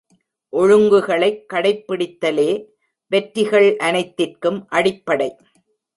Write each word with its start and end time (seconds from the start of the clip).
ஒழுங்குகளை 0.53 1.29
கடைப்பிடித்தலே 1.53 2.49
வெற்றிகள் 3.11 3.77
அனைத்திற்கும் 3.77 4.59
அடிப்படை. 4.69 5.29